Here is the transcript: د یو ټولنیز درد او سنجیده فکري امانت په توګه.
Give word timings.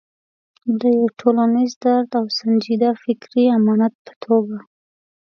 د 0.79 0.81
یو 0.97 1.05
ټولنیز 1.19 1.71
درد 1.83 2.09
او 2.19 2.25
سنجیده 2.39 2.89
فکري 3.03 3.43
امانت 3.57 3.93
په 4.05 4.13
توګه. 4.23 4.57